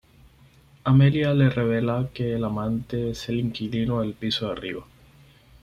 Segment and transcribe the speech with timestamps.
[0.85, 4.83] Amelia le revela que el amante es el inquilino del piso de arriba.